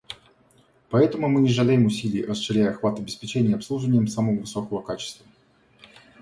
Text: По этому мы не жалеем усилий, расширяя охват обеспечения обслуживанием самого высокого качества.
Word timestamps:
По 0.89 0.97
этому 0.97 1.27
мы 1.27 1.41
не 1.41 1.49
жалеем 1.49 1.85
усилий, 1.85 2.25
расширяя 2.25 2.71
охват 2.71 2.97
обеспечения 2.97 3.53
обслуживанием 3.53 4.07
самого 4.07 4.39
высокого 4.39 4.81
качества. 4.81 5.27